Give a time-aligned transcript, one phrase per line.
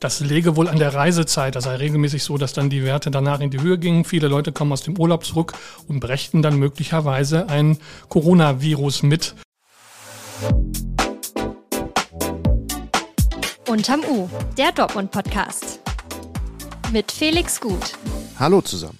[0.00, 1.56] Das läge wohl an der Reisezeit.
[1.56, 4.06] Das sei regelmäßig so, dass dann die Werte danach in die Höhe gingen.
[4.06, 5.52] Viele Leute kommen aus dem Urlaub zurück
[5.88, 7.76] und brächten dann möglicherweise ein
[8.08, 9.34] Coronavirus mit.
[13.68, 14.26] Unterm U,
[14.56, 15.80] der Dortmund-Podcast.
[16.94, 17.98] Mit Felix Gut.
[18.38, 18.98] Hallo zusammen.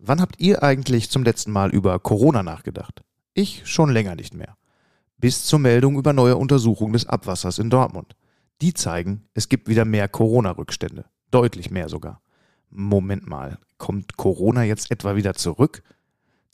[0.00, 3.02] Wann habt ihr eigentlich zum letzten Mal über Corona nachgedacht?
[3.32, 4.56] Ich schon länger nicht mehr.
[5.18, 8.16] Bis zur Meldung über neue Untersuchungen des Abwassers in Dortmund.
[8.62, 11.04] Die zeigen, es gibt wieder mehr Corona-Rückstände.
[11.30, 12.22] Deutlich mehr sogar.
[12.70, 15.82] Moment mal, kommt Corona jetzt etwa wieder zurück?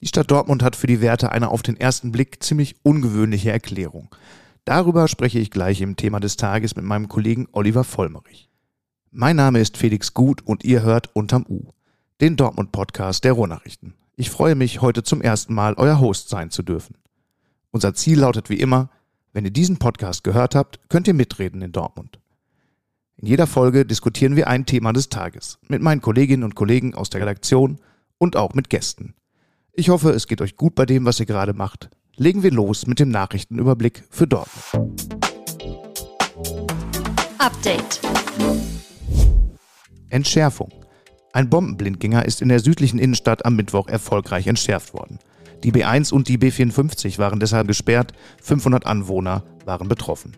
[0.00, 4.12] Die Stadt Dortmund hat für die Werte eine auf den ersten Blick ziemlich ungewöhnliche Erklärung.
[4.64, 8.48] Darüber spreche ich gleich im Thema des Tages mit meinem Kollegen Oliver Vollmerich.
[9.12, 11.70] Mein Name ist Felix Gut und ihr hört Unterm U,
[12.20, 13.94] den Dortmund-Podcast der Ruhrnachrichten.
[14.16, 16.96] Ich freue mich, heute zum ersten Mal euer Host sein zu dürfen.
[17.70, 18.90] Unser Ziel lautet wie immer,
[19.32, 22.20] wenn ihr diesen Podcast gehört habt, könnt ihr mitreden in Dortmund.
[23.16, 27.08] In jeder Folge diskutieren wir ein Thema des Tages mit meinen Kolleginnen und Kollegen aus
[27.08, 27.80] der Redaktion
[28.18, 29.14] und auch mit Gästen.
[29.72, 31.88] Ich hoffe, es geht euch gut bei dem, was ihr gerade macht.
[32.16, 35.08] Legen wir los mit dem Nachrichtenüberblick für Dortmund.
[37.38, 38.00] Update.
[40.10, 40.70] Entschärfung.
[41.32, 45.18] Ein Bombenblindgänger ist in der südlichen Innenstadt am Mittwoch erfolgreich entschärft worden.
[45.64, 50.36] Die B1 und die B54 waren deshalb gesperrt, 500 Anwohner waren betroffen.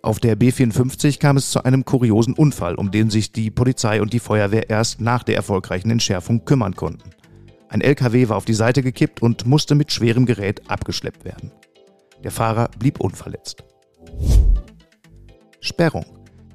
[0.00, 4.12] Auf der B54 kam es zu einem kuriosen Unfall, um den sich die Polizei und
[4.12, 7.10] die Feuerwehr erst nach der erfolgreichen Entschärfung kümmern konnten.
[7.68, 11.52] Ein LKW war auf die Seite gekippt und musste mit schwerem Gerät abgeschleppt werden.
[12.24, 13.64] Der Fahrer blieb unverletzt.
[15.60, 16.04] Sperrung.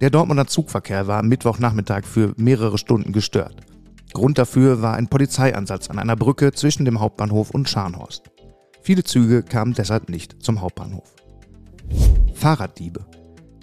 [0.02, 3.67] Der Dortmunder Zugverkehr war am Mittwochnachmittag für mehrere Stunden gestört.
[4.14, 8.24] Grund dafür war ein Polizeieinsatz an einer Brücke zwischen dem Hauptbahnhof und Scharnhorst.
[8.82, 11.14] Viele Züge kamen deshalb nicht zum Hauptbahnhof.
[12.34, 13.06] Fahrraddiebe.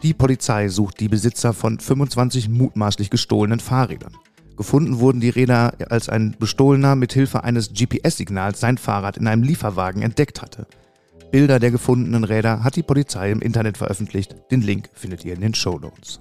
[0.02, 4.14] Die Polizei sucht die Besitzer von 25 mutmaßlich gestohlenen Fahrrädern.
[4.56, 9.42] Gefunden wurden die Räder, als ein Bestohlener mit Hilfe eines GPS-Signals sein Fahrrad in einem
[9.42, 10.66] Lieferwagen entdeckt hatte.
[11.34, 14.36] Bilder der gefundenen Räder hat die Polizei im Internet veröffentlicht.
[14.52, 16.20] Den Link findet ihr in den Show Notes.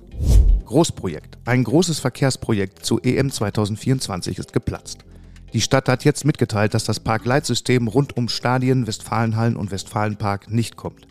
[0.66, 1.38] Großprojekt.
[1.46, 5.06] Ein großes Verkehrsprojekt zu EM 2024 ist geplatzt.
[5.54, 10.78] Die Stadt hat jetzt mitgeteilt, dass das Parkleitsystem rund um Stadien, Westfalenhallen und Westfalenpark nicht
[10.78, 11.06] kommt.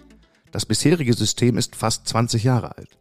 [0.50, 2.98] Das bisherige System ist fast 20 Jahre alt.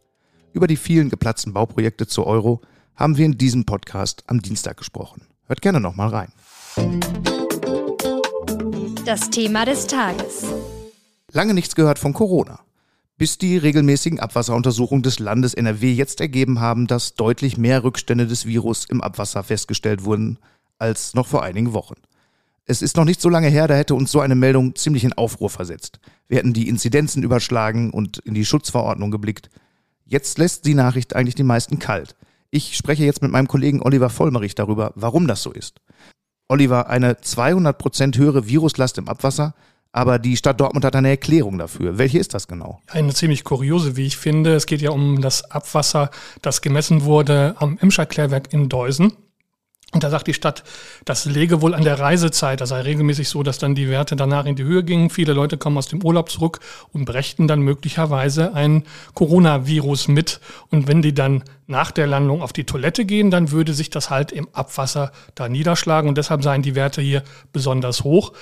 [0.52, 2.60] Über die vielen geplatzten Bauprojekte zur Euro
[2.94, 5.26] haben wir in diesem Podcast am Dienstag gesprochen.
[5.48, 6.32] Hört gerne nochmal rein.
[9.04, 10.46] Das Thema des Tages.
[11.32, 12.60] Lange nichts gehört von Corona
[13.22, 18.46] bis die regelmäßigen Abwasseruntersuchungen des Landes NRW jetzt ergeben haben, dass deutlich mehr Rückstände des
[18.46, 20.40] Virus im Abwasser festgestellt wurden
[20.80, 21.94] als noch vor einigen Wochen.
[22.64, 25.12] Es ist noch nicht so lange her, da hätte uns so eine Meldung ziemlich in
[25.12, 26.00] Aufruhr versetzt.
[26.26, 29.50] Wir hätten die Inzidenzen überschlagen und in die Schutzverordnung geblickt.
[30.04, 32.16] Jetzt lässt die Nachricht eigentlich die meisten kalt.
[32.50, 35.80] Ich spreche jetzt mit meinem Kollegen Oliver Vollmerich darüber, warum das so ist.
[36.48, 39.54] Oliver, eine 200% höhere Viruslast im Abwasser
[39.92, 41.98] aber die Stadt Dortmund hat eine Erklärung dafür.
[41.98, 42.80] Welche ist das genau?
[42.88, 44.54] Eine ziemlich kuriose, wie ich finde.
[44.54, 46.10] Es geht ja um das Abwasser,
[46.40, 49.12] das gemessen wurde am Emscher-Klärwerk in Deusen.
[49.94, 50.64] Und da sagt die Stadt,
[51.04, 52.62] das läge wohl an der Reisezeit.
[52.62, 55.10] Das sei regelmäßig so, dass dann die Werte danach in die Höhe gingen.
[55.10, 56.60] Viele Leute kommen aus dem Urlaub zurück
[56.94, 60.40] und brächten dann möglicherweise ein Coronavirus mit.
[60.70, 64.08] Und wenn die dann nach der Landung auf die Toilette gehen, dann würde sich das
[64.08, 66.08] halt im Abwasser da niederschlagen.
[66.08, 67.22] Und deshalb seien die Werte hier
[67.52, 68.32] besonders hoch.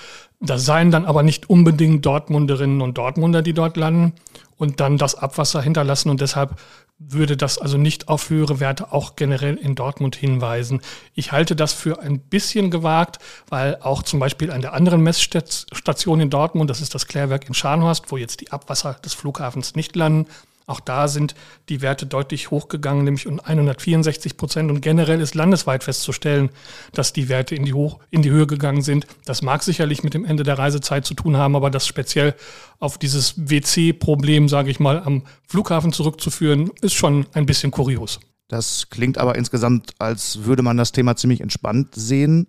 [0.41, 4.15] Das seien dann aber nicht unbedingt Dortmunderinnen und Dortmunder, die dort landen
[4.57, 6.09] und dann das Abwasser hinterlassen.
[6.09, 6.59] Und deshalb
[6.99, 10.81] würde das also nicht auf höhere Werte auch generell in Dortmund hinweisen.
[11.15, 13.19] Ich halte das für ein bisschen gewagt,
[13.49, 17.55] weil auch zum Beispiel an der anderen Messstation in Dortmund, das ist das Klärwerk in
[17.55, 20.27] Scharnhorst, wo jetzt die Abwasser des Flughafens nicht landen,
[20.71, 21.35] auch da sind
[21.69, 24.71] die Werte deutlich hochgegangen, nämlich um 164 Prozent.
[24.71, 26.51] Und generell ist landesweit festzustellen,
[26.93, 29.07] dass die Werte in die, Hoch, in die Höhe gegangen sind.
[29.25, 32.35] Das mag sicherlich mit dem Ende der Reisezeit zu tun haben, aber das speziell
[32.79, 38.21] auf dieses WC-Problem, sage ich mal, am Flughafen zurückzuführen, ist schon ein bisschen kurios.
[38.49, 42.49] Das klingt aber insgesamt, als würde man das Thema ziemlich entspannt sehen.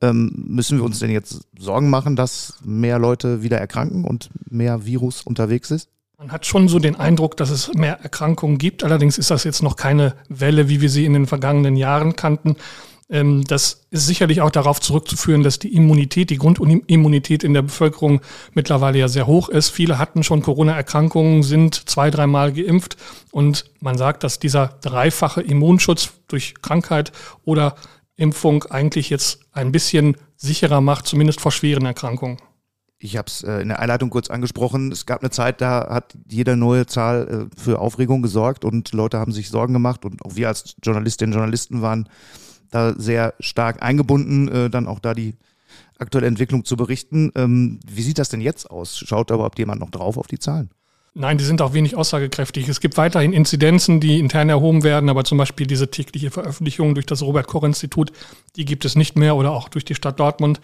[0.00, 4.86] Ähm, müssen wir uns denn jetzt Sorgen machen, dass mehr Leute wieder erkranken und mehr
[4.86, 5.88] Virus unterwegs ist?
[6.20, 8.84] Man hat schon so den Eindruck, dass es mehr Erkrankungen gibt.
[8.84, 12.56] Allerdings ist das jetzt noch keine Welle, wie wir sie in den vergangenen Jahren kannten.
[13.08, 18.20] Ähm, das ist sicherlich auch darauf zurückzuführen, dass die Immunität, die Grundimmunität in der Bevölkerung
[18.52, 19.70] mittlerweile ja sehr hoch ist.
[19.70, 22.98] Viele hatten schon Corona-Erkrankungen, sind zwei, dreimal geimpft
[23.30, 27.12] und man sagt, dass dieser dreifache Immunschutz durch Krankheit
[27.46, 27.76] oder
[28.16, 32.36] Impfung eigentlich jetzt ein bisschen sicherer macht, zumindest vor schweren Erkrankungen.
[33.02, 34.92] Ich habe es äh, in der Einleitung kurz angesprochen.
[34.92, 39.18] Es gab eine Zeit, da hat jede neue Zahl äh, für Aufregung gesorgt und Leute
[39.18, 42.08] haben sich Sorgen gemacht und auch wir als Journalistinnen und Journalisten waren
[42.70, 45.34] da sehr stark eingebunden, äh, dann auch da die
[45.98, 47.32] aktuelle Entwicklung zu berichten.
[47.36, 48.98] Ähm, wie sieht das denn jetzt aus?
[48.98, 50.70] Schaut da überhaupt jemand noch drauf auf die Zahlen?
[51.14, 52.68] Nein, die sind auch wenig aussagekräftig.
[52.68, 57.06] Es gibt weiterhin Inzidenzen, die intern erhoben werden, aber zum Beispiel diese tägliche Veröffentlichung durch
[57.06, 58.12] das Robert-Koch-Institut,
[58.56, 60.60] die gibt es nicht mehr oder auch durch die Stadt Dortmund.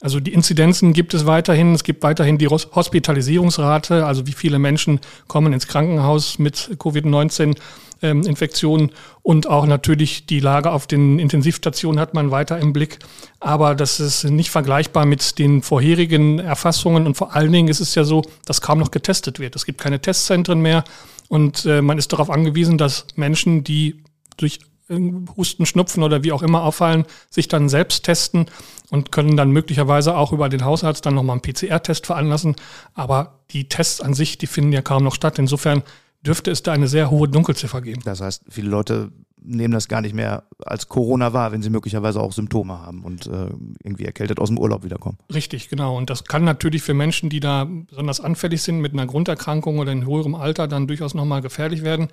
[0.00, 1.74] Also die Inzidenzen gibt es weiterhin.
[1.74, 7.56] Es gibt weiterhin die Hospitalisierungsrate, also wie viele Menschen kommen ins Krankenhaus mit Covid-19.
[8.00, 8.92] Infektionen
[9.22, 13.00] und auch natürlich die Lage auf den Intensivstationen hat man weiter im Blick.
[13.40, 17.96] Aber das ist nicht vergleichbar mit den vorherigen Erfassungen und vor allen Dingen ist es
[17.96, 19.56] ja so, dass kaum noch getestet wird.
[19.56, 20.84] Es gibt keine Testzentren mehr
[21.28, 24.04] und äh, man ist darauf angewiesen, dass Menschen, die
[24.36, 28.46] durch Husten, Schnupfen oder wie auch immer auffallen, sich dann selbst testen
[28.90, 32.56] und können dann möglicherweise auch über den Hausarzt dann nochmal einen PCR-Test veranlassen.
[32.94, 35.38] Aber die Tests an sich, die finden ja kaum noch statt.
[35.38, 35.82] Insofern
[36.22, 38.02] dürfte es da eine sehr hohe Dunkelziffer geben.
[38.04, 39.12] Das heißt, viele Leute
[39.42, 43.26] nehmen das gar nicht mehr als Corona wahr, wenn sie möglicherweise auch Symptome haben und
[43.26, 43.50] äh,
[43.82, 45.18] irgendwie erkältet aus dem Urlaub wiederkommen.
[45.32, 45.96] Richtig, genau.
[45.96, 49.92] Und das kann natürlich für Menschen, die da besonders anfällig sind mit einer Grunderkrankung oder
[49.92, 52.08] in höherem Alter, dann durchaus nochmal gefährlich werden.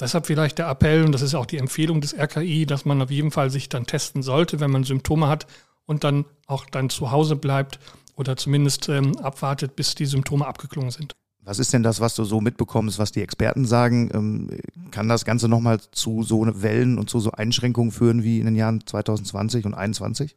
[0.00, 3.10] Deshalb vielleicht der Appell, und das ist auch die Empfehlung des RKI, dass man auf
[3.10, 5.46] jeden Fall sich dann testen sollte, wenn man Symptome hat
[5.86, 7.78] und dann auch dann zu Hause bleibt
[8.16, 11.14] oder zumindest ähm, abwartet, bis die Symptome abgeklungen sind.
[11.48, 14.10] Was ist denn das, was du so mitbekommst, was die Experten sagen?
[14.12, 14.50] Ähm,
[14.90, 18.54] kann das Ganze nochmal zu so Wellen und zu so Einschränkungen führen wie in den
[18.54, 20.36] Jahren 2020 und 2021?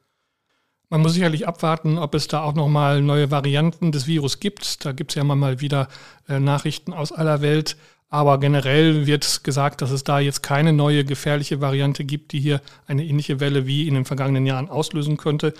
[0.89, 4.85] Man muss sicherlich abwarten, ob es da auch nochmal neue Varianten des Virus gibt.
[4.85, 5.89] Da gibt es ja mal wieder
[6.29, 7.75] äh, Nachrichten aus aller Welt.
[8.07, 12.61] Aber generell wird gesagt, dass es da jetzt keine neue gefährliche Variante gibt, die hier
[12.87, 15.53] eine ähnliche Welle wie in den vergangenen Jahren auslösen könnte.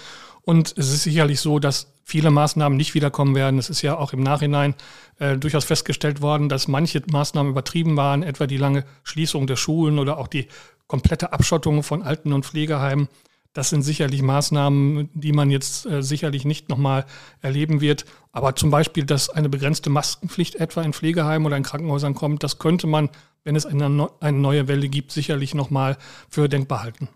[0.44, 3.60] Und es ist sicherlich so, dass viele Maßnahmen nicht wiederkommen werden.
[3.60, 4.76] Es ist ja auch im Nachhinein
[5.20, 10.00] äh, durchaus festgestellt worden, dass manche Maßnahmen übertrieben waren, etwa die lange Schließung der Schulen
[10.00, 10.48] oder auch die
[10.88, 13.08] komplette Abschottung von Alten- und Pflegeheimen.
[13.54, 17.06] Das sind sicherlich Maßnahmen, die man jetzt äh, sicherlich nicht nochmal
[17.42, 18.06] erleben wird.
[18.32, 22.60] Aber zum Beispiel, dass eine begrenzte Maskenpflicht etwa in Pflegeheimen oder in Krankenhäusern kommt, das
[22.60, 23.10] könnte man,
[23.44, 25.98] wenn es eine, eine neue Welle gibt, sicherlich nochmal
[26.30, 27.10] für denkbar halten.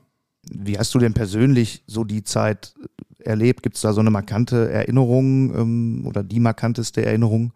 [0.50, 2.76] Wie hast du denn persönlich so die Zeit
[3.20, 3.64] erlebt?
[3.64, 7.54] Gibt es da so eine markante Erinnerung ähm, oder die markanteste Erinnerung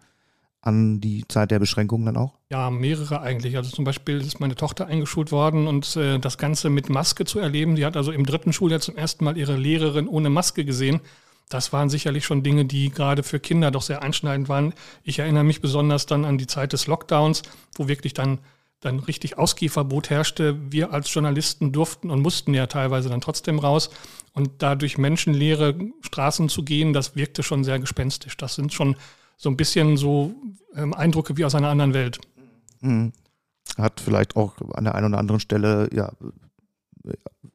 [0.62, 2.33] an die Zeit der Beschränkungen dann auch?
[2.50, 3.56] Ja, mehrere eigentlich.
[3.56, 7.39] Also zum Beispiel ist meine Tochter eingeschult worden und äh, das Ganze mit Maske zu
[7.39, 7.75] erleben.
[7.75, 11.00] Die hat also im dritten Schuljahr zum ersten Mal ihre Lehrerin ohne Maske gesehen.
[11.47, 14.74] Das waren sicherlich schon Dinge, die gerade für Kinder doch sehr einschneidend waren.
[15.03, 17.41] Ich erinnere mich besonders dann an die Zeit des Lockdowns,
[17.75, 18.39] wo wirklich dann
[18.79, 20.71] dann richtig Ausgehverbot herrschte.
[20.71, 23.89] Wir als Journalisten durften und mussten ja teilweise dann trotzdem raus.
[24.33, 28.37] Und da durch menschenleere Straßen zu gehen, das wirkte schon sehr gespenstisch.
[28.37, 28.95] Das sind schon
[29.37, 30.33] so ein bisschen so
[30.75, 32.19] ähm, Eindrücke wie aus einer anderen Welt.
[32.81, 33.11] Mhm.
[33.77, 36.11] Hat vielleicht auch an der einen oder anderen Stelle ja,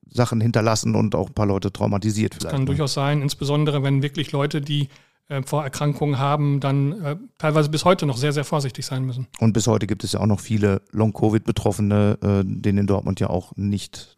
[0.07, 2.35] Sachen hinterlassen und auch ein paar Leute traumatisiert.
[2.35, 2.67] Vielleicht, das kann ne?
[2.67, 4.89] durchaus sein, insbesondere wenn wirklich Leute, die
[5.29, 9.27] äh, Vorerkrankungen haben, dann äh, teilweise bis heute noch sehr, sehr vorsichtig sein müssen.
[9.41, 13.31] Und bis heute gibt es ja auch noch viele Long-Covid-Betroffene, äh, denen in Dortmund ja
[13.31, 14.17] auch nicht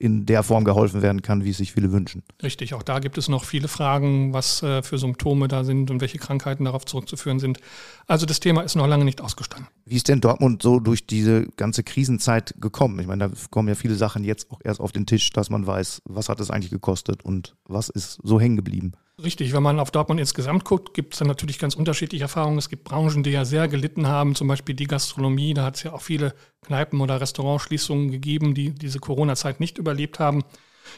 [0.00, 2.22] in der Form geholfen werden kann, wie es sich viele wünschen.
[2.42, 6.00] Richtig, auch da gibt es noch viele Fragen, was äh, für Symptome da sind und
[6.00, 7.58] welche Krankheiten darauf zurückzuführen sind.
[8.06, 9.68] Also das Thema ist noch lange nicht ausgestanden.
[9.84, 12.98] Wie ist denn Dortmund so durch diese ganze Krisenzeit gekommen?
[12.98, 15.66] Ich meine, da kommen ja viele Sachen jetzt auch erst auf den Tisch, dass man
[15.66, 18.92] weiß, was hat es eigentlich gekostet und was ist so hängen geblieben.
[19.22, 22.58] Richtig, wenn man auf Dortmund insgesamt guckt, gibt es dann natürlich ganz unterschiedliche Erfahrungen.
[22.58, 25.52] Es gibt Branchen, die ja sehr gelitten haben, zum Beispiel die Gastronomie.
[25.52, 30.18] Da hat es ja auch viele Kneipen- oder Restaurantschließungen gegeben, die diese Corona-Zeit nicht überlebt
[30.20, 30.44] haben.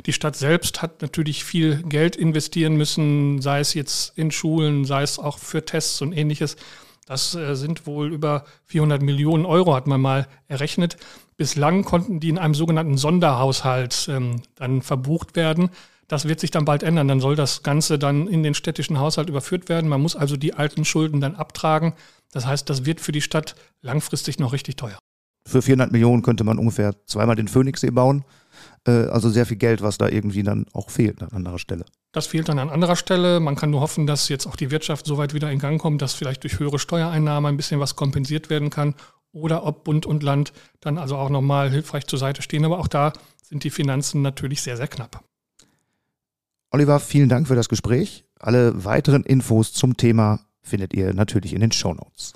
[0.07, 5.02] Die Stadt selbst hat natürlich viel Geld investieren müssen, sei es jetzt in Schulen, sei
[5.02, 6.57] es auch für Tests und ähnliches.
[7.07, 10.97] Das äh, sind wohl über 400 Millionen Euro, hat man mal errechnet.
[11.37, 15.71] Bislang konnten die in einem sogenannten Sonderhaushalt ähm, dann verbucht werden.
[16.12, 17.09] Das wird sich dann bald ändern.
[17.09, 19.88] Dann soll das Ganze dann in den städtischen Haushalt überführt werden.
[19.88, 21.95] Man muss also die alten Schulden dann abtragen.
[22.33, 24.99] Das heißt, das wird für die Stadt langfristig noch richtig teuer.
[25.49, 28.26] Für 400 Millionen könnte man ungefähr zweimal den Phoenixsee bauen.
[28.87, 31.87] Äh, also sehr viel Geld, was da irgendwie dann auch fehlt an anderer Stelle.
[32.12, 33.40] Das fehlt dann an anderer Stelle.
[33.40, 36.02] Man kann nur hoffen, dass jetzt auch die Wirtschaft so weit wieder in Gang kommt,
[36.02, 38.97] dass vielleicht durch höhere Steuereinnahmen ein bisschen was kompensiert werden kann.
[39.33, 42.66] Oder ob Bund und Land dann also auch nochmal hilfreich zur Seite stehen.
[42.66, 45.25] Aber auch da sind die Finanzen natürlich sehr, sehr knapp.
[46.75, 48.25] Oliver, vielen Dank für das Gespräch.
[48.41, 52.33] Alle weiteren Infos zum Thema findet ihr natürlich in den Show Notes.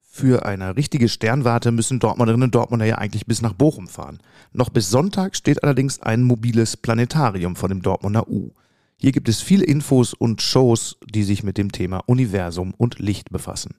[0.00, 4.18] Für eine richtige Sternwarte müssen Dortmunderinnen und Dortmunder ja eigentlich bis nach Bochum fahren.
[4.54, 8.52] Noch bis Sonntag steht allerdings ein mobiles Planetarium vor dem Dortmunder U.
[8.96, 13.30] Hier gibt es viele Infos und Shows, die sich mit dem Thema Universum und Licht
[13.30, 13.74] befassen.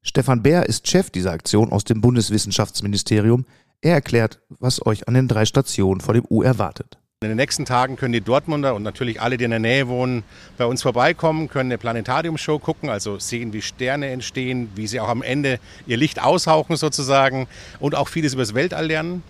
[0.00, 3.44] Stefan Bär ist Chef dieser Aktion aus dem Bundeswissenschaftsministerium.
[3.80, 6.98] Er erklärt, was euch an den drei Stationen vor dem U erwartet.
[7.20, 10.24] In den nächsten Tagen können die Dortmunder und natürlich alle, die in der Nähe wohnen,
[10.56, 15.08] bei uns vorbeikommen, können eine Planetariumshow gucken, also sehen, wie Sterne entstehen, wie sie auch
[15.08, 17.48] am Ende ihr Licht aushauchen sozusagen
[17.80, 19.22] und auch vieles über das Weltall lernen,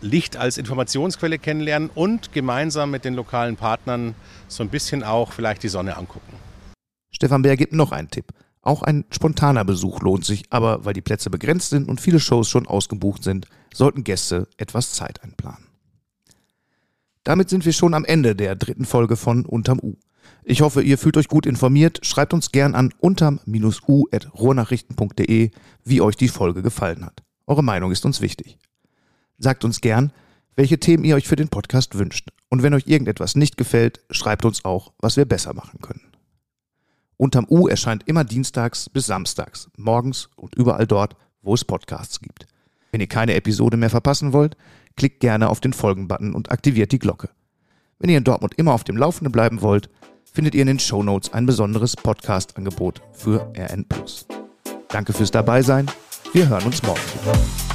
[0.00, 4.14] Licht als Informationsquelle kennenlernen und gemeinsam mit den lokalen Partnern
[4.48, 6.32] so ein bisschen auch vielleicht die Sonne angucken.
[7.10, 8.32] Stefan Bär gibt noch einen Tipp.
[8.68, 12.50] Auch ein spontaner Besuch lohnt sich, aber weil die Plätze begrenzt sind und viele Shows
[12.50, 15.64] schon ausgebucht sind, sollten Gäste etwas Zeit einplanen.
[17.24, 19.94] Damit sind wir schon am Ende der dritten Folge von Unterm U.
[20.44, 22.00] Ich hoffe, ihr fühlt euch gut informiert.
[22.02, 25.50] Schreibt uns gern an unterm-u.ruhrnachrichten.de,
[25.84, 27.22] wie euch die Folge gefallen hat.
[27.46, 28.58] Eure Meinung ist uns wichtig.
[29.38, 30.12] Sagt uns gern,
[30.56, 32.28] welche Themen ihr euch für den Podcast wünscht.
[32.50, 36.07] Und wenn euch irgendetwas nicht gefällt, schreibt uns auch, was wir besser machen können.
[37.18, 42.46] Unterm U erscheint immer dienstags bis samstags, morgens und überall dort, wo es Podcasts gibt.
[42.92, 44.56] Wenn ihr keine Episode mehr verpassen wollt,
[44.96, 47.28] klickt gerne auf den Folgen-Button und aktiviert die Glocke.
[47.98, 49.90] Wenn ihr in Dortmund immer auf dem Laufenden bleiben wollt,
[50.32, 53.84] findet ihr in den Show Notes ein besonderes Podcast-Angebot für RN+.
[54.88, 55.90] Danke fürs Dabeisein.
[56.32, 57.67] Wir hören uns morgen wieder.